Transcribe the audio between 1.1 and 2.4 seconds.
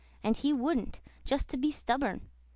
just to be stubborn.